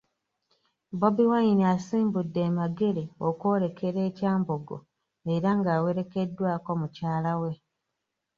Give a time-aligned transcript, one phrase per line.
[0.99, 4.77] Bobi Wine asimbudde e Magere okwolekera e Kyambogo
[5.35, 7.51] era ng'awerekeddwako mukyala we,